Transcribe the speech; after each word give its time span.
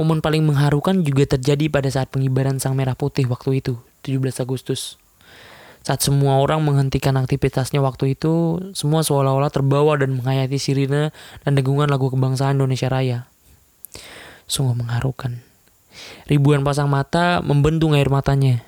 Momen 0.00 0.24
paling 0.24 0.40
mengharukan 0.48 1.04
juga 1.04 1.36
terjadi 1.36 1.68
pada 1.68 1.84
saat 1.92 2.08
pengibaran 2.08 2.56
sang 2.56 2.72
merah 2.72 2.96
putih 2.96 3.28
waktu 3.28 3.60
itu, 3.60 3.76
17 4.00 4.40
Agustus. 4.40 4.96
Saat 5.84 6.00
semua 6.00 6.40
orang 6.40 6.64
menghentikan 6.64 7.20
aktivitasnya 7.20 7.84
waktu 7.84 8.16
itu, 8.16 8.64
semua 8.72 9.04
seolah-olah 9.04 9.52
terbawa 9.52 10.00
dan 10.00 10.16
menghayati 10.16 10.56
sirine 10.56 11.12
dan 11.44 11.52
dengungan 11.52 11.92
lagu 11.92 12.08
kebangsaan 12.08 12.56
Indonesia 12.56 12.88
Raya. 12.88 13.28
Sungguh 14.48 14.72
mengharukan. 14.72 15.44
Ribuan 16.24 16.64
pasang 16.64 16.88
mata 16.88 17.44
membendung 17.44 17.92
air 17.92 18.08
matanya. 18.08 18.64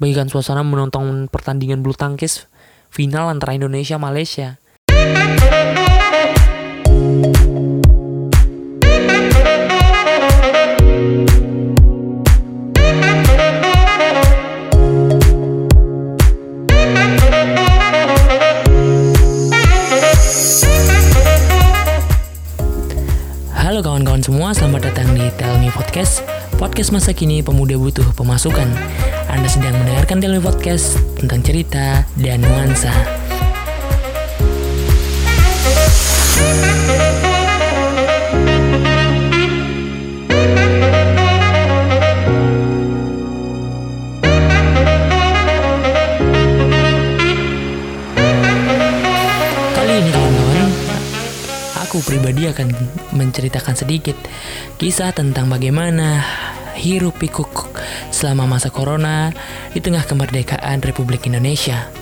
Bagikan 0.00 0.32
suasana 0.32 0.64
menonton 0.64 1.28
pertandingan 1.28 1.84
bulu 1.84 1.92
tangkis 1.92 2.48
final 2.88 3.28
antara 3.28 3.52
Indonesia 3.52 4.00
Malaysia. 4.00 4.56
Masa 26.90 27.14
kini 27.14 27.38
pemuda 27.38 27.78
butuh 27.78 28.02
pemasukan. 28.18 28.66
Anda 29.30 29.46
sedang 29.46 29.78
mendengarkan 29.78 30.18
Tell 30.18 30.34
Me 30.34 30.42
Podcast 30.42 30.98
tentang 31.14 31.38
cerita 31.38 32.02
dan 32.18 32.42
nuansa. 32.42 32.90
Aku 51.86 52.02
pribadi 52.02 52.50
akan 52.50 52.70
menceritakan 53.14 53.74
sedikit 53.78 54.14
kisah 54.78 55.14
tentang 55.14 55.50
bagaimana 55.50 56.22
hiruk 56.80 57.20
pikuk 57.20 57.76
selama 58.08 58.48
masa 58.56 58.72
corona 58.72 59.28
di 59.76 59.84
tengah 59.84 60.08
kemerdekaan 60.08 60.80
Republik 60.80 61.28
Indonesia. 61.28 61.92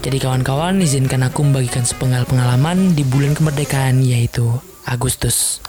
Jadi 0.00 0.16
kawan-kawan, 0.18 0.82
izinkan 0.82 1.22
aku 1.22 1.46
membagikan 1.46 1.86
sepenggal 1.86 2.26
pengalaman 2.26 2.98
di 2.98 3.06
bulan 3.06 3.36
kemerdekaan 3.36 4.02
yaitu 4.02 4.48
Agustus. 4.82 5.62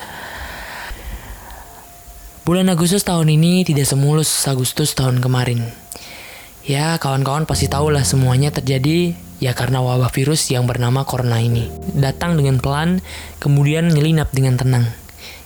Bulan 2.41 2.73
Agustus 2.73 3.05
tahun 3.05 3.37
ini 3.37 3.61
tidak 3.67 3.85
semulus 3.85 4.31
Agustus 4.49 4.97
tahun 4.97 5.21
kemarin. 5.21 5.61
Ya, 6.65 6.95
kawan-kawan 6.97 7.45
pasti 7.45 7.69
tahu 7.69 7.93
lah 7.93 8.07
semuanya 8.07 8.49
terjadi 8.49 9.13
ya 9.43 9.51
karena 9.51 9.83
wabah 9.83 10.13
virus 10.13 10.47
yang 10.47 10.63
bernama 10.63 11.03
corona 11.03 11.41
ini. 11.41 11.67
Datang 11.91 12.39
dengan 12.39 12.63
pelan, 12.63 13.03
kemudian 13.41 13.91
nyelinap 13.91 14.31
dengan 14.31 14.55
tenang. 14.55 14.85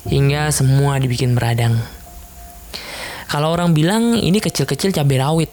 Hingga 0.06 0.54
semua 0.54 1.02
dibikin 1.02 1.34
beradang. 1.34 1.82
Kalau 3.26 3.54
orang 3.54 3.74
bilang 3.74 4.18
ini 4.18 4.38
kecil-kecil 4.38 4.94
cabai 4.94 5.18
rawit. 5.18 5.52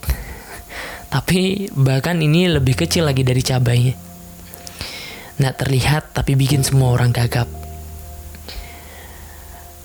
Tapi 1.12 1.69
bahkan 1.77 2.17
ini 2.25 2.48
lebih 2.48 2.73
kecil 2.73 3.05
lagi 3.05 3.20
dari 3.20 3.42
cabai. 3.45 3.92
Nggak 5.37 5.56
terlihat 5.61 6.03
tapi 6.17 6.37
bikin 6.37 6.64
semua 6.64 6.92
orang 6.92 7.12
gagap. 7.12 7.48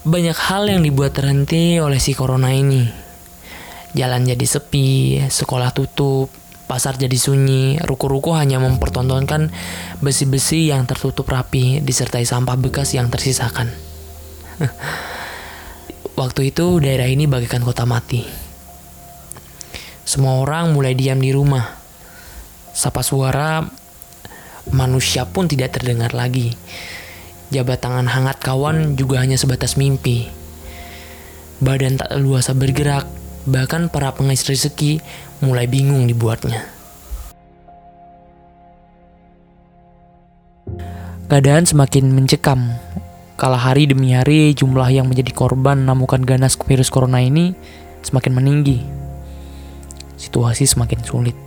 Banyak 0.08 0.40
hal 0.40 0.72
yang 0.72 0.88
dibuat 0.88 1.20
terhenti 1.20 1.84
oleh 1.84 2.00
si 2.00 2.16
corona 2.16 2.56
ini. 2.56 2.88
Jalan 3.92 4.24
jadi 4.24 4.46
sepi, 4.48 5.20
sekolah 5.28 5.76
tutup, 5.76 6.32
pasar 6.68 6.96
jadi 6.96 7.16
sunyi, 7.16 7.80
ruko-ruko 7.84 8.36
hanya 8.36 8.60
mempertontonkan 8.64 9.52
besi-besi 10.00 10.72
yang 10.72 10.88
tertutup 10.88 11.28
rapi 11.28 11.84
disertai 11.84 12.24
sampah 12.24 12.56
bekas 12.56 12.96
yang 12.96 13.12
tersisakan. 13.12 13.68
Waktu 16.28 16.52
itu 16.52 16.84
daerah 16.84 17.08
ini 17.08 17.24
bagaikan 17.24 17.64
kota 17.64 17.88
mati. 17.88 18.28
Semua 20.04 20.44
orang 20.44 20.76
mulai 20.76 20.92
diam 20.92 21.24
di 21.24 21.32
rumah. 21.32 21.64
Sapa 22.76 23.00
suara 23.00 23.64
manusia 24.76 25.24
pun 25.24 25.48
tidak 25.48 25.80
terdengar 25.80 26.12
lagi. 26.12 26.52
Jabat 27.48 27.80
tangan 27.80 28.12
hangat 28.12 28.44
kawan 28.44 29.00
juga 29.00 29.24
hanya 29.24 29.40
sebatas 29.40 29.80
mimpi. 29.80 30.28
Badan 31.64 31.96
tak 31.96 32.12
luasa 32.20 32.52
bergerak, 32.52 33.08
bahkan 33.48 33.88
para 33.88 34.12
pengais 34.12 34.44
rezeki 34.44 35.00
mulai 35.40 35.64
bingung 35.64 36.12
dibuatnya. 36.12 36.68
Keadaan 41.32 41.64
semakin 41.64 42.12
mencekam. 42.12 42.76
Kala 43.38 43.54
hari 43.54 43.86
demi 43.86 44.18
hari 44.18 44.58
jumlah 44.58 44.90
yang 44.90 45.14
menjadi 45.14 45.30
korban 45.30 45.86
namukan 45.86 46.26
ganas 46.26 46.58
virus 46.58 46.90
corona 46.90 47.22
ini 47.22 47.54
semakin 48.02 48.34
meninggi. 48.34 48.82
Situasi 50.18 50.66
semakin 50.66 51.06
sulit. 51.06 51.38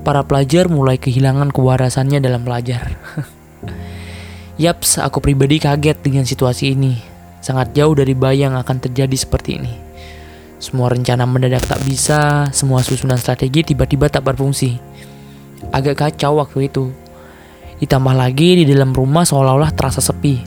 Para 0.00 0.24
pelajar 0.24 0.72
mulai 0.72 0.96
kehilangan 0.96 1.52
kewarasannya 1.52 2.24
dalam 2.24 2.48
belajar. 2.48 2.96
Yaps, 4.64 5.04
aku 5.04 5.20
pribadi 5.20 5.60
kaget 5.60 6.00
dengan 6.00 6.24
situasi 6.24 6.80
ini. 6.80 6.96
Sangat 7.44 7.76
jauh 7.76 7.92
dari 7.92 8.16
bayang 8.16 8.56
akan 8.56 8.88
terjadi 8.88 9.12
seperti 9.12 9.60
ini. 9.60 9.74
Semua 10.56 10.88
rencana 10.88 11.28
mendadak 11.28 11.68
tak 11.68 11.84
bisa, 11.84 12.48
semua 12.56 12.80
susunan 12.80 13.20
strategi 13.20 13.76
tiba-tiba 13.76 14.08
tak 14.08 14.24
berfungsi. 14.24 14.80
Agak 15.76 16.08
kacau 16.08 16.40
waktu 16.40 16.72
itu. 16.72 16.88
Ditambah 17.82 18.14
lagi 18.14 18.62
di 18.62 18.64
dalam 18.70 18.94
rumah 18.94 19.26
seolah-olah 19.26 19.74
terasa 19.74 19.98
sepi. 19.98 20.38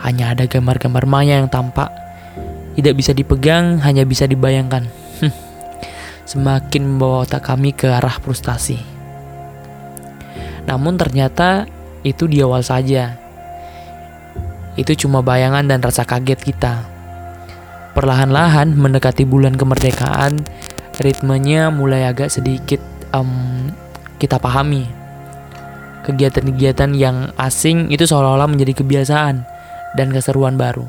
Hanya 0.00 0.32
ada 0.32 0.48
gambar-gambar 0.48 1.04
maya 1.04 1.36
yang 1.36 1.52
tampak. 1.52 1.92
Tidak 2.72 2.96
bisa 2.96 3.12
dipegang, 3.12 3.84
hanya 3.84 4.08
bisa 4.08 4.24
dibayangkan. 4.24 4.88
Semakin 6.32 6.96
membawa 6.96 7.28
otak 7.28 7.44
kami 7.44 7.76
ke 7.76 7.92
arah 7.92 8.16
frustasi. 8.24 8.80
Namun 10.64 10.96
ternyata 10.96 11.68
itu 12.00 12.24
di 12.24 12.40
awal 12.40 12.64
saja. 12.64 13.20
Itu 14.80 14.96
cuma 14.96 15.20
bayangan 15.20 15.68
dan 15.68 15.84
rasa 15.84 16.08
kaget 16.08 16.40
kita. 16.40 16.88
Perlahan-lahan 17.92 18.72
mendekati 18.72 19.28
bulan 19.28 19.60
kemerdekaan, 19.60 20.40
ritmenya 21.04 21.68
mulai 21.68 22.08
agak 22.08 22.32
sedikit 22.32 22.80
um, 23.12 23.68
kita 24.16 24.40
pahami. 24.40 24.95
Kegiatan-kegiatan 26.06 26.94
yang 26.94 27.34
asing 27.34 27.90
itu 27.90 28.06
seolah-olah 28.06 28.46
menjadi 28.46 28.78
kebiasaan 28.78 29.42
dan 29.98 30.08
keseruan 30.14 30.54
baru. 30.54 30.86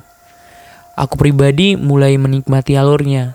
Aku 0.93 1.17
pribadi 1.17 1.73
mulai 1.73 2.21
menikmati 2.21 2.77
alurnya. 2.77 3.33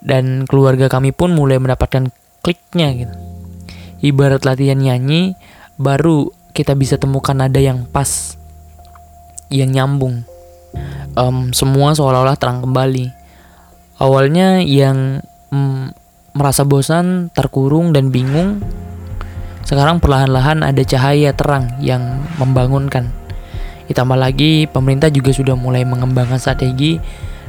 Dan 0.00 0.48
keluarga 0.48 0.88
kami 0.88 1.12
pun 1.12 1.32
mulai 1.32 1.60
mendapatkan 1.60 2.08
kliknya 2.44 2.88
gitu. 2.92 3.14
Ibarat 4.00 4.44
latihan 4.48 4.80
nyanyi, 4.80 5.36
baru 5.76 6.32
kita 6.56 6.72
bisa 6.76 6.96
temukan 6.96 7.36
nada 7.36 7.60
yang 7.60 7.84
pas, 7.88 8.36
yang 9.52 9.68
nyambung 9.72 10.24
um, 11.16 11.50
semua 11.54 11.94
seolah-olah 11.96 12.36
terang 12.38 12.62
kembali. 12.62 13.10
Awalnya 14.00 14.64
yang 14.64 15.20
um, 15.52 15.92
merasa 16.32 16.64
bosan, 16.64 17.28
terkurung 17.34 17.92
dan 17.92 18.08
bingung, 18.14 18.62
sekarang 19.70 20.02
perlahan-lahan 20.02 20.66
ada 20.66 20.82
cahaya 20.82 21.30
terang 21.30 21.78
yang 21.78 22.26
membangunkan. 22.42 23.06
Ditambah 23.86 24.18
lagi 24.18 24.66
pemerintah 24.66 25.14
juga 25.14 25.30
sudah 25.30 25.54
mulai 25.54 25.86
mengembangkan 25.86 26.42
strategi 26.42 26.98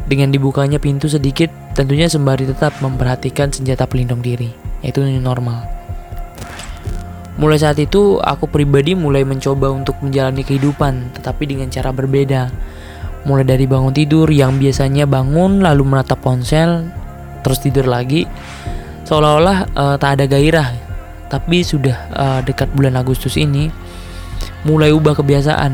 dengan 0.06 0.30
dibukanya 0.30 0.78
pintu 0.78 1.10
sedikit 1.10 1.50
tentunya 1.74 2.06
sembari 2.06 2.46
tetap 2.46 2.78
memperhatikan 2.78 3.50
senjata 3.50 3.90
pelindung 3.90 4.22
diri, 4.22 4.54
yaitu 4.86 5.02
normal. 5.18 5.66
Mulai 7.42 7.58
saat 7.58 7.82
itu, 7.82 8.22
aku 8.22 8.46
pribadi 8.46 8.94
mulai 8.94 9.26
mencoba 9.26 9.74
untuk 9.74 9.98
menjalani 10.06 10.46
kehidupan, 10.46 11.18
tetapi 11.18 11.50
dengan 11.50 11.74
cara 11.74 11.90
berbeda 11.90 12.54
mulai 13.26 13.46
dari 13.46 13.70
bangun 13.70 13.94
tidur 13.94 14.30
yang 14.34 14.58
biasanya 14.58 15.06
bangun 15.06 15.62
lalu 15.62 15.86
menatap 15.86 16.22
ponsel 16.26 16.90
terus 17.46 17.62
tidur 17.62 17.86
lagi 17.86 18.26
seolah-olah 19.06 19.58
uh, 19.78 19.96
tak 20.02 20.18
ada 20.18 20.26
gairah 20.26 20.91
tapi 21.32 21.64
sudah 21.64 21.98
uh, 22.12 22.40
dekat 22.44 22.68
bulan 22.76 23.00
Agustus 23.00 23.40
ini 23.40 23.72
mulai 24.68 24.92
ubah 24.92 25.16
kebiasaan 25.16 25.72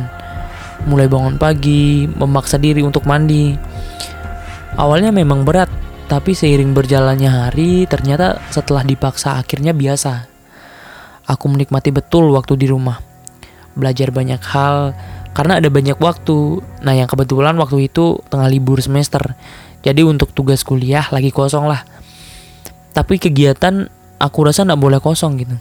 mulai 0.85 1.09
bangun 1.09 1.41
pagi 1.41 2.05
memaksa 2.05 2.61
diri 2.61 2.85
untuk 2.85 3.09
mandi 3.09 3.57
awalnya 4.77 5.09
memang 5.09 5.41
berat 5.41 5.67
tapi 6.05 6.37
seiring 6.37 6.77
berjalannya 6.77 7.49
hari 7.49 7.89
ternyata 7.89 8.37
setelah 8.53 8.85
dipaksa 8.85 9.41
akhirnya 9.41 9.73
biasa 9.73 10.29
aku 11.25 11.45
menikmati 11.49 11.89
betul 11.89 12.29
waktu 12.37 12.53
di 12.53 12.69
rumah 12.69 13.01
belajar 13.73 14.13
banyak 14.13 14.41
hal 14.53 14.93
karena 15.37 15.61
ada 15.61 15.69
banyak 15.69 16.01
waktu. 16.01 16.65
Nah, 16.81 16.97
yang 16.97 17.05
kebetulan 17.05 17.53
waktu 17.61 17.85
itu 17.85 18.17
tengah 18.33 18.49
libur 18.49 18.81
semester. 18.81 19.37
Jadi 19.85 20.01
untuk 20.01 20.33
tugas 20.33 20.65
kuliah 20.65 21.05
lagi 21.13 21.29
kosong 21.29 21.69
lah. 21.69 21.85
Tapi 22.89 23.21
kegiatan 23.21 23.85
aku 24.17 24.49
rasa 24.49 24.65
nggak 24.65 24.81
boleh 24.81 24.99
kosong 25.01 25.37
gitu. 25.41 25.55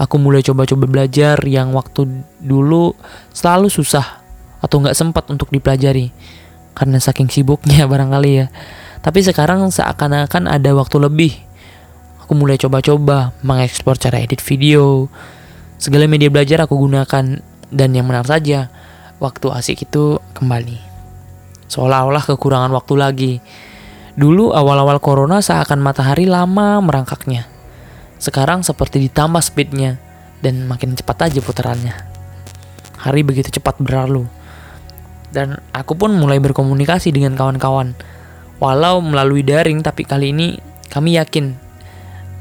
Aku 0.00 0.16
mulai 0.16 0.40
coba-coba 0.40 0.88
belajar 0.88 1.36
yang 1.44 1.76
waktu 1.76 2.24
dulu 2.40 2.96
selalu 3.36 3.68
susah 3.68 4.24
atau 4.64 4.80
nggak 4.80 4.96
sempat 4.96 5.28
untuk 5.28 5.52
dipelajari 5.52 6.08
karena 6.72 6.96
saking 6.96 7.28
sibuknya 7.28 7.84
barangkali 7.90 8.32
ya. 8.32 8.46
Tapi 9.00 9.20
sekarang 9.24 9.68
seakan-akan 9.68 10.48
ada 10.48 10.70
waktu 10.76 10.96
lebih. 11.00 11.32
Aku 12.24 12.32
mulai 12.36 12.56
coba-coba 12.56 13.36
mengekspor 13.44 13.96
cara 13.96 14.20
edit 14.20 14.40
video. 14.40 15.08
Segala 15.80 16.04
media 16.04 16.28
belajar 16.28 16.64
aku 16.64 16.76
gunakan 16.76 17.40
dan 17.72 17.88
yang 17.92 18.06
benar 18.08 18.28
saja 18.28 18.68
waktu 19.20 19.52
asik 19.52 19.88
itu 19.88 20.20
kembali. 20.36 20.78
Seolah-olah 21.68 22.24
kekurangan 22.24 22.72
waktu 22.72 22.94
lagi. 22.96 23.32
Dulu 24.14 24.52
awal-awal 24.52 25.00
corona 25.00 25.40
seakan 25.40 25.80
matahari 25.80 26.28
lama 26.28 26.78
merangkaknya. 26.84 27.49
Sekarang 28.20 28.60
seperti 28.60 29.00
ditambah 29.08 29.40
speednya 29.40 29.96
dan 30.44 30.68
makin 30.68 30.92
cepat 30.92 31.32
aja 31.32 31.40
putarannya. 31.40 31.96
Hari 33.00 33.24
begitu 33.24 33.48
cepat 33.48 33.80
berlalu. 33.80 34.28
Dan 35.32 35.56
aku 35.72 35.96
pun 35.96 36.12
mulai 36.12 36.36
berkomunikasi 36.36 37.16
dengan 37.16 37.32
kawan-kawan. 37.32 37.96
Walau 38.60 39.00
melalui 39.00 39.40
daring 39.40 39.80
tapi 39.80 40.04
kali 40.04 40.36
ini 40.36 40.60
kami 40.92 41.16
yakin 41.16 41.56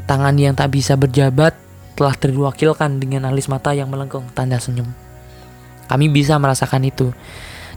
tangan 0.04 0.36
yang 0.36 0.52
tak 0.52 0.76
bisa 0.76 1.00
berjabat 1.00 1.56
telah 1.96 2.12
terwakilkan 2.12 3.00
dengan 3.00 3.32
alis 3.32 3.48
mata 3.48 3.72
yang 3.72 3.88
melengkung 3.88 4.28
tanda 4.36 4.60
senyum. 4.60 4.92
Kami 5.88 6.12
bisa 6.12 6.36
merasakan 6.36 6.84
itu. 6.92 7.16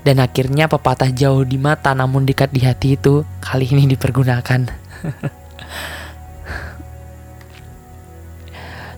Dan 0.02 0.19
akhirnya 0.19 0.66
pepatah 0.66 1.14
jauh 1.14 1.46
di 1.46 1.55
mata 1.62 1.94
namun 1.94 2.26
dekat 2.26 2.50
di 2.50 2.66
hati 2.66 2.98
itu 2.98 3.22
kali 3.38 3.70
ini 3.70 3.87
dipergunakan. 3.94 4.66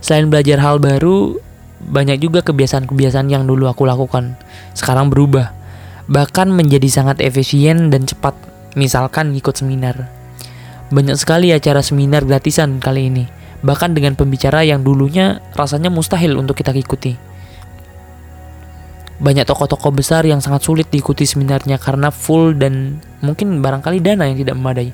Selain 0.05 0.29
belajar 0.29 0.61
hal 0.61 0.85
baru, 0.85 1.41
banyak 1.81 2.21
juga 2.21 2.45
kebiasaan-kebiasaan 2.45 3.33
yang 3.33 3.49
dulu 3.49 3.73
aku 3.73 3.89
lakukan. 3.89 4.37
Sekarang 4.77 5.09
berubah. 5.09 5.57
Bahkan 6.13 6.53
menjadi 6.53 6.85
sangat 6.93 7.25
efisien 7.25 7.89
dan 7.89 8.05
cepat. 8.05 8.37
Misalkan 8.77 9.33
ikut 9.33 9.57
seminar. 9.57 10.13
Banyak 10.93 11.17
sekali 11.17 11.57
acara 11.57 11.81
seminar 11.81 12.29
gratisan 12.29 12.85
kali 12.85 13.09
ini. 13.09 13.25
Bahkan 13.65 13.97
dengan 13.97 14.13
pembicara 14.13 14.61
yang 14.61 14.85
dulunya 14.85 15.41
rasanya 15.57 15.89
mustahil 15.89 16.37
untuk 16.37 16.61
kita 16.61 16.77
ikuti. 16.77 17.17
Banyak 19.25 19.49
tokoh-tokoh 19.49 19.89
besar 19.89 20.29
yang 20.29 20.45
sangat 20.45 20.69
sulit 20.69 20.93
diikuti 20.93 21.25
seminarnya 21.25 21.81
karena 21.81 22.13
full 22.13 22.53
dan 22.53 23.01
mungkin 23.25 23.65
barangkali 23.65 24.05
dana 24.05 24.29
yang 24.29 24.37
tidak 24.37 24.61
memadai. 24.61 24.93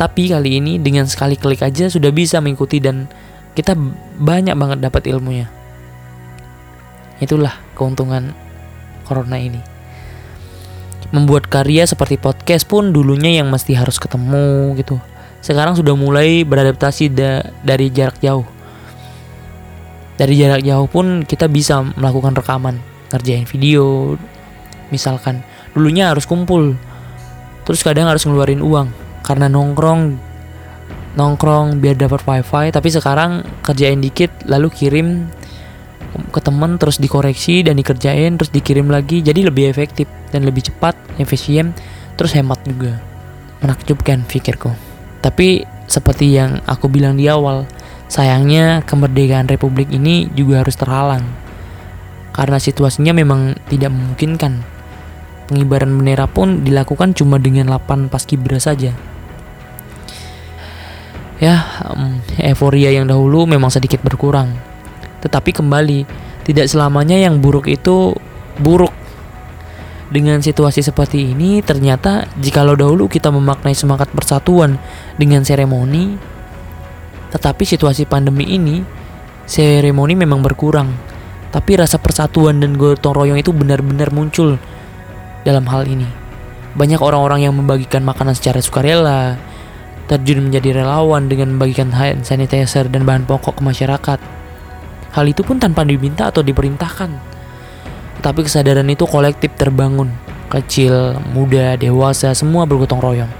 Tapi 0.00 0.32
kali 0.32 0.56
ini 0.56 0.80
dengan 0.80 1.04
sekali 1.04 1.36
klik 1.36 1.60
aja 1.60 1.92
sudah 1.92 2.08
bisa 2.08 2.40
mengikuti 2.40 2.80
dan 2.80 3.12
kita 3.52 3.76
banyak 4.18 4.56
banget 4.56 4.78
dapat 4.80 5.08
ilmunya. 5.08 5.48
Itulah 7.20 7.54
keuntungan 7.76 8.34
corona 9.04 9.38
ini. 9.38 9.60
Membuat 11.12 11.46
karya 11.52 11.84
seperti 11.84 12.16
podcast 12.16 12.64
pun 12.64 12.90
dulunya 12.90 13.42
yang 13.42 13.52
mesti 13.52 13.76
harus 13.76 14.00
ketemu 14.00 14.72
gitu. 14.80 14.96
Sekarang 15.44 15.76
sudah 15.76 15.92
mulai 15.92 16.46
beradaptasi 16.48 17.12
da 17.12 17.44
dari 17.60 17.92
jarak 17.92 18.16
jauh. 18.24 18.48
Dari 20.16 20.34
jarak 20.38 20.64
jauh 20.64 20.88
pun 20.88 21.26
kita 21.28 21.50
bisa 21.52 21.84
melakukan 21.98 22.32
rekaman 22.32 22.80
ngerjain 23.12 23.44
video 23.44 24.16
misalkan 24.88 25.44
dulunya 25.76 26.08
harus 26.08 26.24
kumpul 26.24 26.76
terus 27.68 27.84
kadang 27.84 28.08
harus 28.08 28.24
ngeluarin 28.24 28.64
uang 28.64 28.88
karena 29.20 29.46
nongkrong 29.52 30.16
nongkrong 31.14 31.78
biar 31.82 31.96
dapat 31.98 32.24
wifi 32.24 32.72
tapi 32.72 32.88
sekarang 32.88 33.44
kerjain 33.60 34.00
dikit 34.00 34.32
lalu 34.48 34.72
kirim 34.72 35.28
ke 36.32 36.40
temen 36.44 36.76
terus 36.76 37.00
dikoreksi 37.00 37.64
dan 37.64 37.80
dikerjain 37.80 38.36
terus 38.36 38.52
dikirim 38.52 38.88
lagi 38.88 39.24
jadi 39.24 39.48
lebih 39.48 39.68
efektif 39.68 40.08
dan 40.32 40.44
lebih 40.44 40.68
cepat 40.68 40.96
efisien 41.20 41.72
terus 42.16 42.36
hemat 42.36 42.60
juga 42.64 43.00
menakjubkan 43.64 44.24
pikirku 44.28 44.72
tapi 45.24 45.64
seperti 45.88 46.32
yang 46.32 46.60
aku 46.68 46.88
bilang 46.88 47.16
di 47.16 47.28
awal 47.28 47.68
sayangnya 48.08 48.84
kemerdekaan 48.84 49.48
republik 49.48 49.88
ini 49.92 50.28
juga 50.32 50.64
harus 50.64 50.76
terhalang 50.76 51.24
karena 52.32 52.56
situasinya 52.56 53.12
memang 53.12 53.60
tidak 53.68 53.92
memungkinkan. 53.92 54.64
Pengibaran 55.52 55.92
bendera 55.92 56.24
pun 56.24 56.64
dilakukan 56.64 57.12
cuma 57.12 57.36
dengan 57.36 57.68
8 57.68 58.08
paskibra 58.08 58.56
saja. 58.56 58.96
Ya, 61.42 61.66
um, 61.90 62.22
euforia 62.38 62.94
yang 62.94 63.10
dahulu 63.10 63.50
memang 63.50 63.66
sedikit 63.66 63.98
berkurang. 64.06 64.54
Tetapi 65.26 65.50
kembali, 65.50 66.06
tidak 66.46 66.70
selamanya 66.70 67.18
yang 67.18 67.42
buruk 67.42 67.66
itu 67.66 68.14
buruk. 68.62 68.94
Dengan 70.12 70.38
situasi 70.38 70.86
seperti 70.86 71.34
ini, 71.34 71.58
ternyata 71.64 72.30
jikalau 72.38 72.78
dahulu 72.78 73.10
kita 73.10 73.32
memaknai 73.34 73.74
semangat 73.74 74.12
persatuan 74.14 74.78
dengan 75.18 75.42
seremoni, 75.42 76.14
tetapi 77.34 77.64
situasi 77.66 78.06
pandemi 78.06 78.46
ini, 78.46 78.84
seremoni 79.48 80.14
memang 80.14 80.44
berkurang 80.44 81.12
tapi 81.52 81.76
rasa 81.76 82.00
persatuan 82.00 82.64
dan 82.64 82.80
gotong 82.80 83.12
royong 83.12 83.36
itu 83.36 83.52
benar-benar 83.52 84.08
muncul 84.08 84.56
dalam 85.44 85.68
hal 85.68 85.84
ini. 85.84 86.08
Banyak 86.72 87.04
orang-orang 87.04 87.44
yang 87.44 87.52
membagikan 87.52 88.00
makanan 88.00 88.32
secara 88.32 88.64
sukarela, 88.64 89.36
terjun 90.10 90.50
menjadi 90.50 90.82
relawan 90.82 91.30
dengan 91.30 91.54
membagikan 91.56 91.94
hand 91.94 92.26
sanitizer 92.26 92.90
dan 92.90 93.06
bahan 93.06 93.26
pokok 93.26 93.58
ke 93.58 93.62
masyarakat. 93.62 94.18
Hal 95.12 95.24
itu 95.28 95.44
pun 95.44 95.60
tanpa 95.60 95.84
diminta 95.84 96.32
atau 96.32 96.40
diperintahkan. 96.40 97.10
Tapi 98.22 98.40
kesadaran 98.46 98.88
itu 98.88 99.04
kolektif 99.04 99.52
terbangun. 99.58 100.08
Kecil, 100.48 101.18
muda, 101.32 101.76
dewasa, 101.76 102.32
semua 102.32 102.64
bergotong 102.64 103.00
royong. 103.00 103.32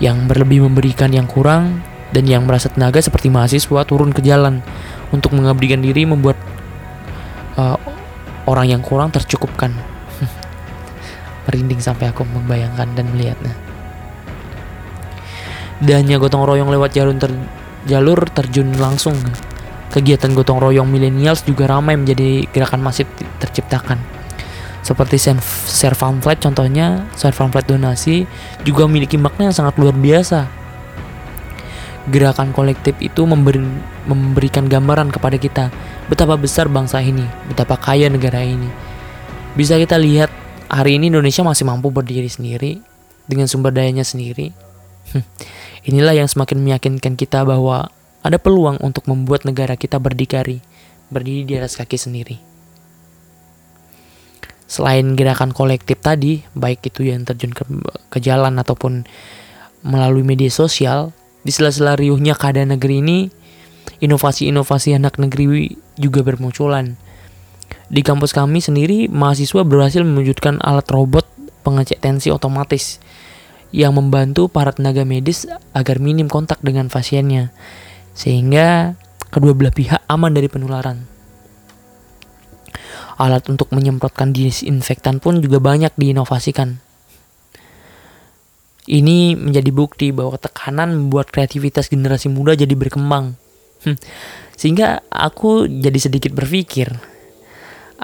Yang 0.00 0.16
berlebih 0.28 0.68
memberikan 0.68 1.12
yang 1.12 1.24
kurang, 1.24 1.80
dan 2.14 2.30
yang 2.30 2.46
merasa 2.46 2.70
tenaga 2.70 3.02
seperti 3.02 3.26
mahasiswa 3.26 3.82
turun 3.82 4.14
ke 4.14 4.22
jalan 4.22 4.62
untuk 5.10 5.34
mengabdikan 5.34 5.82
diri 5.82 6.06
membuat 6.06 6.38
uh, 7.58 7.74
orang 8.46 8.70
yang 8.70 8.82
kurang 8.86 9.10
tercukupkan. 9.10 9.74
Merinding 11.50 11.82
sampai 11.82 12.14
aku 12.14 12.22
membayangkan 12.22 12.86
dan 12.94 13.10
melihatnya. 13.10 13.63
Dannya 15.82 16.22
gotong 16.22 16.46
royong 16.46 16.70
lewat 16.70 16.94
jalur 16.94 17.16
ter 17.18 17.32
jalur 17.88 18.18
terjun 18.30 18.70
langsung. 18.78 19.16
Kegiatan 19.90 20.34
gotong 20.34 20.58
royong 20.58 20.86
milenials 20.86 21.46
juga 21.46 21.70
ramai 21.70 21.94
menjadi 21.98 22.46
gerakan 22.50 22.82
masif 22.82 23.06
terciptakan. 23.42 23.98
Seperti 24.84 25.16
share 25.16 25.96
pamphlet 25.96 26.44
contohnya, 26.44 27.08
share 27.16 27.32
pamphlet 27.32 27.64
donasi 27.64 28.28
juga 28.62 28.84
memiliki 28.84 29.16
makna 29.16 29.48
yang 29.48 29.56
sangat 29.56 29.80
luar 29.80 29.96
biasa 29.96 30.64
gerakan 32.04 32.52
kolektif 32.52 32.92
itu 33.00 33.24
memberi, 33.24 33.64
memberikan 34.04 34.68
gambaran 34.68 35.08
kepada 35.08 35.40
kita 35.40 35.64
betapa 36.12 36.36
besar 36.36 36.68
bangsa 36.68 37.00
ini, 37.00 37.24
betapa 37.48 37.80
kaya 37.80 38.12
negara 38.12 38.44
ini. 38.44 38.68
Bisa 39.56 39.80
kita 39.80 39.96
lihat 39.96 40.28
hari 40.68 41.00
ini 41.00 41.08
Indonesia 41.08 41.40
masih 41.40 41.64
mampu 41.64 41.88
berdiri 41.88 42.28
sendiri 42.28 42.82
dengan 43.24 43.48
sumber 43.48 43.72
dayanya 43.72 44.04
sendiri. 44.04 44.52
Inilah 45.88 46.16
yang 46.16 46.28
semakin 46.30 46.64
meyakinkan 46.64 47.14
kita 47.18 47.44
bahwa 47.44 47.92
ada 48.24 48.40
peluang 48.40 48.80
untuk 48.80 49.04
membuat 49.04 49.44
negara 49.44 49.76
kita 49.76 50.00
berdikari, 50.00 50.64
berdiri 51.12 51.44
di 51.44 51.54
atas 51.60 51.76
kaki 51.76 52.00
sendiri. 52.00 52.36
Selain 54.64 55.12
gerakan 55.12 55.52
kolektif 55.52 56.00
tadi, 56.00 56.40
baik 56.56 56.88
itu 56.88 57.04
yang 57.04 57.28
terjun 57.28 57.52
ke, 57.52 57.62
ke 58.08 58.18
jalan 58.24 58.56
ataupun 58.56 59.04
melalui 59.84 60.24
media 60.24 60.48
sosial, 60.48 61.12
di 61.44 61.52
sela-sela 61.52 62.00
riuhnya 62.00 62.32
keadaan 62.32 62.72
negeri 62.72 63.04
ini, 63.04 63.28
inovasi-inovasi 64.00 64.96
anak 64.96 65.20
negeri 65.20 65.76
juga 66.00 66.24
bermunculan. 66.24 66.96
Di 67.92 68.00
kampus 68.00 68.32
kami 68.32 68.64
sendiri, 68.64 69.12
mahasiswa 69.12 69.60
berhasil 69.68 70.00
mewujudkan 70.00 70.56
alat 70.64 70.88
robot 70.88 71.28
pengecek 71.60 72.00
tensi 72.00 72.32
otomatis 72.32 73.00
yang 73.74 73.98
membantu 73.98 74.46
para 74.46 74.70
tenaga 74.70 75.02
medis 75.02 75.50
agar 75.74 75.98
minim 75.98 76.30
kontak 76.30 76.62
dengan 76.62 76.86
pasiennya, 76.86 77.50
sehingga 78.14 78.94
kedua 79.34 79.50
belah 79.50 79.74
pihak 79.74 80.06
aman 80.06 80.30
dari 80.30 80.46
penularan. 80.46 81.10
Alat 83.18 83.50
untuk 83.50 83.74
menyemprotkan 83.74 84.30
disinfektan 84.30 85.18
pun 85.18 85.42
juga 85.42 85.58
banyak 85.58 85.90
diinovasikan. 85.98 86.78
Ini 88.86 89.34
menjadi 89.34 89.70
bukti 89.74 90.14
bahwa 90.14 90.38
tekanan 90.38 90.94
membuat 90.94 91.34
kreativitas 91.34 91.90
generasi 91.90 92.30
muda 92.30 92.54
jadi 92.54 92.78
berkembang. 92.78 93.34
Hmm. 93.82 93.98
Sehingga 94.54 95.02
aku 95.10 95.66
jadi 95.66 95.98
sedikit 95.98 96.30
berpikir, 96.30 96.94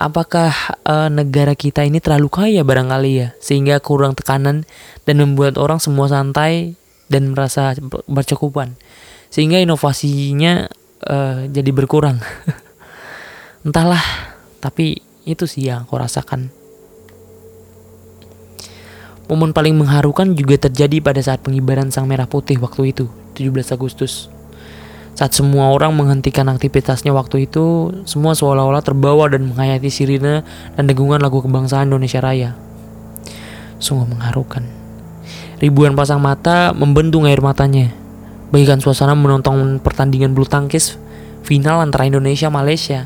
apakah 0.00 0.50
uh, 0.88 1.12
negara 1.12 1.52
kita 1.52 1.84
ini 1.84 2.00
terlalu 2.00 2.32
kaya 2.32 2.64
barangkali 2.64 3.12
ya 3.12 3.28
sehingga 3.36 3.84
kurang 3.84 4.16
tekanan 4.16 4.64
dan 5.04 5.16
membuat 5.20 5.60
orang 5.60 5.76
semua 5.76 6.08
santai 6.08 6.72
dan 7.12 7.36
merasa 7.36 7.76
bercukupan 8.08 8.80
sehingga 9.28 9.60
inovasinya 9.60 10.72
uh, 11.04 11.44
jadi 11.52 11.70
berkurang. 11.70 12.16
Entahlah 13.68 14.00
tapi 14.64 15.04
itu 15.28 15.44
sih 15.44 15.68
yang 15.68 15.84
aku 15.84 16.00
rasakan. 16.00 16.48
Momen 19.30 19.54
paling 19.54 19.78
mengharukan 19.78 20.34
juga 20.34 20.66
terjadi 20.66 20.98
pada 20.98 21.22
saat 21.22 21.38
pengibaran 21.46 21.94
sang 21.94 22.10
merah 22.10 22.26
putih 22.26 22.58
waktu 22.58 22.90
itu, 22.90 23.06
17 23.38 23.70
Agustus. 23.70 24.26
Saat 25.18 25.36
semua 25.36 25.68
orang 25.74 25.92
menghentikan 25.92 26.48
aktivitasnya 26.48 27.12
waktu 27.12 27.44
itu, 27.50 27.92
semua 28.08 28.32
seolah-olah 28.32 28.80
terbawa 28.80 29.28
dan 29.28 29.52
menghayati 29.52 29.92
sirine 29.92 30.46
dan 30.74 30.84
dengungan 30.88 31.20
lagu 31.20 31.44
kebangsaan 31.44 31.92
Indonesia 31.92 32.24
Raya. 32.24 32.56
Sungguh 33.76 34.08
mengharukan. 34.08 34.64
Ribuan 35.60 35.92
pasang 35.92 36.24
mata 36.24 36.72
membendung 36.72 37.28
air 37.28 37.44
matanya. 37.44 37.92
Bagikan 38.48 38.80
suasana 38.80 39.12
menonton 39.12 39.78
pertandingan 39.78 40.32
bulu 40.32 40.48
tangkis 40.48 40.96
final 41.44 41.84
antara 41.84 42.08
Indonesia 42.08 42.48
Malaysia. 42.48 43.04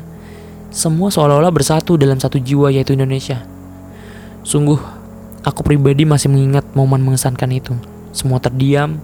Semua 0.70 1.10
seolah-olah 1.10 1.50
bersatu 1.50 1.98
dalam 1.98 2.22
satu 2.22 2.38
jiwa 2.38 2.70
yaitu 2.70 2.94
Indonesia. 2.94 3.42
Sungguh 4.46 5.04
Aku 5.44 5.60
pribadi 5.60 6.08
masih 6.08 6.32
mengingat 6.32 6.64
momen 6.72 7.04
mengesankan 7.04 7.52
itu. 7.52 7.76
Semua 8.16 8.40
terdiam, 8.40 8.96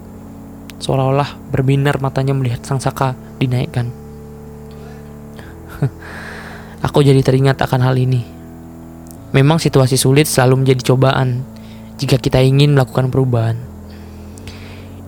seolah-olah 0.81 1.37
berbinar 1.53 2.01
matanya 2.01 2.33
melihat 2.33 2.65
sang 2.65 2.81
saka 2.81 3.15
dinaikkan. 3.37 3.93
Aku 6.87 7.05
jadi 7.05 7.21
teringat 7.21 7.61
akan 7.61 7.81
hal 7.85 7.97
ini. 8.01 8.25
Memang 9.31 9.63
situasi 9.63 9.95
sulit 9.95 10.27
selalu 10.27 10.65
menjadi 10.65 10.91
cobaan 10.91 11.45
jika 12.01 12.17
kita 12.17 12.41
ingin 12.43 12.75
melakukan 12.75 13.13
perubahan. 13.13 13.61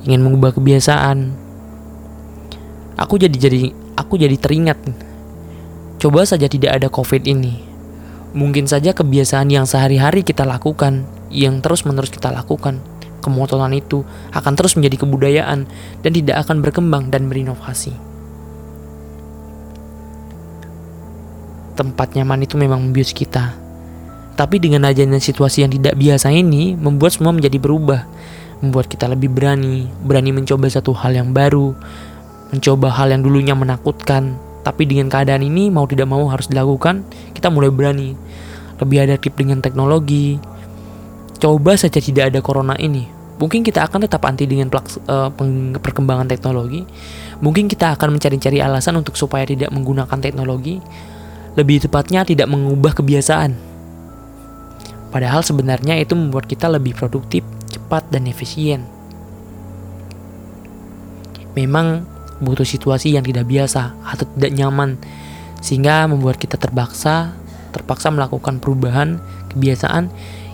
Ingin 0.06 0.20
mengubah 0.22 0.54
kebiasaan. 0.54 1.32
Aku 3.00 3.18
jadi 3.18 3.34
jadi 3.34 3.72
aku 3.96 4.20
jadi 4.20 4.36
teringat. 4.36 4.78
Coba 5.98 6.28
saja 6.28 6.46
tidak 6.46 6.78
ada 6.78 6.92
Covid 6.92 7.24
ini. 7.24 7.64
Mungkin 8.32 8.64
saja 8.68 8.92
kebiasaan 8.96 9.52
yang 9.52 9.68
sehari-hari 9.68 10.24
kita 10.24 10.44
lakukan 10.48 11.04
yang 11.32 11.64
terus-menerus 11.64 12.12
kita 12.12 12.28
lakukan, 12.32 12.80
kemotonan 13.22 13.70
itu 13.72 14.02
akan 14.34 14.52
terus 14.58 14.74
menjadi 14.74 15.06
kebudayaan 15.06 15.70
dan 16.02 16.10
tidak 16.10 16.42
akan 16.42 16.60
berkembang 16.60 17.08
dan 17.08 17.30
berinovasi. 17.30 17.94
Tempat 21.72 22.18
nyaman 22.18 22.44
itu 22.44 22.60
memang 22.60 22.84
membius 22.84 23.16
kita. 23.16 23.56
Tapi 24.36 24.60
dengan 24.60 24.88
adanya 24.88 25.20
situasi 25.22 25.64
yang 25.64 25.72
tidak 25.72 25.96
biasa 25.96 26.28
ini 26.34 26.76
membuat 26.76 27.16
semua 27.16 27.32
menjadi 27.32 27.56
berubah. 27.56 28.04
Membuat 28.60 28.86
kita 28.86 29.10
lebih 29.10 29.32
berani, 29.32 29.88
berani 30.04 30.30
mencoba 30.30 30.70
satu 30.70 30.94
hal 30.94 31.16
yang 31.18 31.34
baru, 31.34 31.74
mencoba 32.52 32.92
hal 32.92 33.10
yang 33.10 33.22
dulunya 33.24 33.56
menakutkan. 33.56 34.36
Tapi 34.62 34.86
dengan 34.86 35.10
keadaan 35.10 35.42
ini 35.42 35.72
mau 35.72 35.88
tidak 35.90 36.06
mau 36.06 36.22
harus 36.30 36.46
dilakukan, 36.46 37.02
kita 37.34 37.50
mulai 37.50 37.74
berani. 37.74 38.14
Lebih 38.78 38.98
adaptif 39.10 39.34
dengan 39.34 39.58
teknologi, 39.58 40.38
coba 41.42 41.74
saja 41.74 41.98
tidak 41.98 42.30
ada 42.30 42.38
corona 42.38 42.78
ini, 42.78 43.10
mungkin 43.40 43.64
kita 43.64 43.84
akan 43.88 44.04
tetap 44.08 44.24
anti 44.28 44.44
dengan 44.44 44.68
plaks, 44.68 45.00
uh, 45.08 45.30
perkembangan 45.78 46.28
teknologi. 46.28 46.84
Mungkin 47.42 47.66
kita 47.66 47.96
akan 47.96 48.18
mencari-cari 48.18 48.62
alasan 48.62 48.98
untuk 48.98 49.18
supaya 49.18 49.46
tidak 49.48 49.70
menggunakan 49.72 50.18
teknologi. 50.18 50.78
Lebih 51.52 51.84
tepatnya 51.84 52.24
tidak 52.24 52.48
mengubah 52.48 52.96
kebiasaan. 52.96 53.52
Padahal 55.12 55.44
sebenarnya 55.44 56.00
itu 56.00 56.16
membuat 56.16 56.48
kita 56.48 56.72
lebih 56.72 56.96
produktif, 56.96 57.44
cepat, 57.68 58.08
dan 58.08 58.24
efisien. 58.24 58.88
Memang 61.52 62.08
butuh 62.40 62.64
situasi 62.64 63.12
yang 63.12 63.22
tidak 63.22 63.44
biasa 63.44 63.92
atau 64.00 64.24
tidak 64.24 64.52
nyaman 64.56 64.96
sehingga 65.62 66.08
membuat 66.10 66.40
kita 66.40 66.58
terpaksa 66.58 67.36
terpaksa 67.70 68.10
melakukan 68.10 68.58
perubahan 68.58 69.22
kebiasaan 69.54 70.10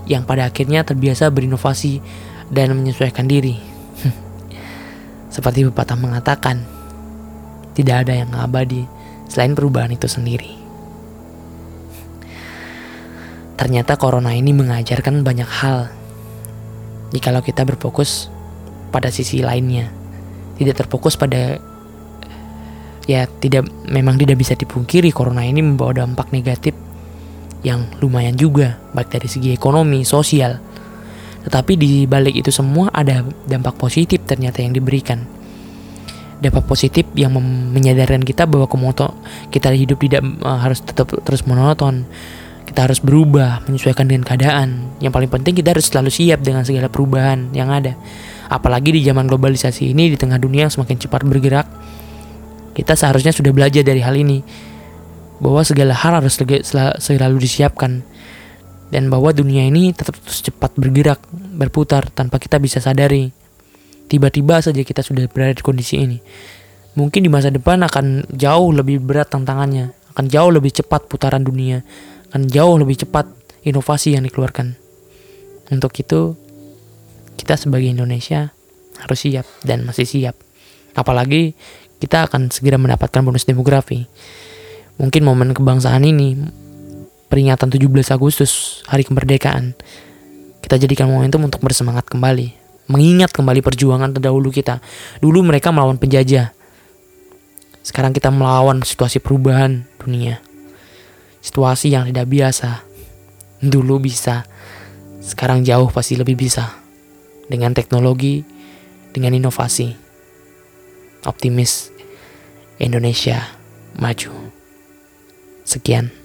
yang 0.06 0.24
pada 0.24 0.48
akhirnya 0.48 0.84
terbiasa 0.84 1.32
berinovasi 1.32 2.00
dan 2.48 2.72
menyesuaikan 2.76 3.28
diri. 3.28 3.56
Seperti 5.34 5.68
pepatah 5.68 5.96
mengatakan, 5.96 6.64
tidak 7.76 8.06
ada 8.06 8.14
yang 8.24 8.30
abadi 8.34 8.84
selain 9.28 9.52
perubahan 9.54 9.92
itu 9.92 10.08
sendiri. 10.08 10.58
Ternyata 13.58 13.98
corona 13.98 14.32
ini 14.32 14.54
mengajarkan 14.54 15.26
banyak 15.26 15.50
hal. 15.50 15.90
Jikalau 17.10 17.42
kita 17.42 17.66
berfokus 17.66 18.30
pada 18.94 19.10
sisi 19.10 19.42
lainnya, 19.42 19.90
tidak 20.56 20.84
terfokus 20.84 21.18
pada 21.18 21.58
ya 23.08 23.24
tidak 23.40 23.64
memang 23.88 24.20
tidak 24.20 24.36
bisa 24.36 24.52
dipungkiri 24.52 25.08
corona 25.10 25.40
ini 25.42 25.64
membawa 25.64 26.04
dampak 26.04 26.28
negatif 26.28 26.76
yang 27.66 27.90
lumayan 27.98 28.38
juga, 28.38 28.78
baik 28.94 29.18
dari 29.18 29.26
segi 29.26 29.50
ekonomi, 29.50 30.06
sosial. 30.06 30.62
Tetapi 31.48 31.80
di 31.80 32.04
balik 32.04 32.36
itu 32.36 32.52
semua 32.52 32.92
ada 32.92 33.24
dampak 33.48 33.80
positif 33.80 34.20
ternyata 34.28 34.60
yang 34.60 34.76
diberikan. 34.76 35.24
Dampak 36.44 36.68
positif 36.68 37.08
yang 37.16 37.32
menyadarkan 37.72 38.20
kita 38.20 38.44
bahwa 38.44 38.68
kemoto 38.68 39.16
kita 39.48 39.72
hidup 39.72 39.96
tidak 39.96 40.20
uh, 40.44 40.60
harus 40.60 40.84
tetap 40.84 41.08
terus 41.24 41.48
monoton. 41.48 42.04
Kita 42.68 42.84
harus 42.84 43.00
berubah, 43.00 43.64
menyesuaikan 43.64 44.04
dengan 44.04 44.28
keadaan. 44.28 44.92
Yang 45.00 45.12
paling 45.16 45.30
penting 45.32 45.56
kita 45.56 45.72
harus 45.72 45.88
selalu 45.88 46.12
siap 46.12 46.44
dengan 46.44 46.68
segala 46.68 46.92
perubahan 46.92 47.48
yang 47.56 47.72
ada. 47.72 47.96
Apalagi 48.52 48.92
di 48.92 49.00
zaman 49.00 49.24
globalisasi 49.24 49.96
ini 49.96 50.12
di 50.12 50.20
tengah 50.20 50.36
dunia 50.36 50.68
yang 50.68 50.72
semakin 50.76 51.00
cepat 51.00 51.24
bergerak, 51.24 51.64
kita 52.76 52.92
seharusnya 52.92 53.32
sudah 53.32 53.56
belajar 53.56 53.80
dari 53.80 54.04
hal 54.04 54.12
ini 54.12 54.44
bahwa 55.40 55.64
segala 55.64 55.96
hal 55.96 56.20
harus 56.20 56.36
selalu 57.00 57.36
disiapkan 57.40 58.04
dan 58.88 59.12
bahwa 59.12 59.32
dunia 59.32 59.68
ini 59.68 59.92
tetap 59.92 60.16
terus 60.20 60.40
cepat 60.40 60.74
bergerak, 60.76 61.20
berputar 61.32 62.08
tanpa 62.12 62.40
kita 62.40 62.56
bisa 62.56 62.80
sadari. 62.80 63.30
Tiba-tiba 64.08 64.60
saja 64.64 64.80
kita 64.80 65.04
sudah 65.04 65.28
berada 65.28 65.52
di 65.52 65.64
kondisi 65.64 66.00
ini. 66.00 66.18
Mungkin 66.96 67.20
di 67.20 67.30
masa 67.30 67.52
depan 67.52 67.84
akan 67.84 68.32
jauh 68.32 68.72
lebih 68.72 69.04
berat 69.04 69.28
tantangannya, 69.28 69.92
akan 70.16 70.24
jauh 70.26 70.50
lebih 70.50 70.72
cepat 70.72 71.06
putaran 71.06 71.44
dunia, 71.44 71.84
akan 72.32 72.48
jauh 72.48 72.74
lebih 72.80 73.04
cepat 73.04 73.28
inovasi 73.62 74.16
yang 74.16 74.24
dikeluarkan. 74.24 74.74
Untuk 75.68 75.92
itu, 76.00 76.34
kita 77.36 77.60
sebagai 77.60 77.92
Indonesia 77.92 78.50
harus 78.98 79.18
siap 79.20 79.44
dan 79.62 79.84
masih 79.84 80.08
siap. 80.08 80.34
Apalagi 80.96 81.52
kita 82.00 82.26
akan 82.26 82.48
segera 82.48 82.80
mendapatkan 82.80 83.20
bonus 83.20 83.44
demografi 83.44 84.08
Mungkin 84.98 85.22
momen 85.22 85.54
kebangsaan 85.54 86.02
ini, 86.02 86.34
peringatan 87.28 87.68
17 87.68 87.88
Agustus, 88.12 88.82
hari 88.88 89.04
kemerdekaan, 89.04 89.76
kita 90.64 90.80
jadikan 90.80 91.08
momentum 91.08 91.44
untuk 91.44 91.62
bersemangat 91.64 92.08
kembali, 92.08 92.52
mengingat 92.88 93.32
kembali 93.32 93.60
perjuangan 93.60 94.12
terdahulu 94.16 94.52
kita. 94.52 94.80
Dulu 95.20 95.44
mereka 95.44 95.72
melawan 95.72 96.00
penjajah. 96.00 96.52
Sekarang 97.84 98.12
kita 98.12 98.28
melawan 98.28 98.84
situasi 98.84 99.20
perubahan 99.20 99.88
dunia. 99.96 100.40
Situasi 101.40 101.94
yang 101.94 102.08
tidak 102.08 102.28
biasa. 102.28 102.84
Dulu 103.64 103.96
bisa, 104.02 104.44
sekarang 105.24 105.64
jauh 105.64 105.88
pasti 105.88 106.16
lebih 106.16 106.36
bisa. 106.36 106.68
Dengan 107.48 107.72
teknologi, 107.72 108.44
dengan 109.12 109.32
inovasi. 109.36 109.96
Optimis 111.24 111.92
Indonesia 112.78 113.40
maju. 113.96 114.30
Sekian. 115.64 116.17